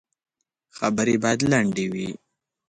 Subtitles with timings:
[0.77, 2.09] خبري باید لنډي وي.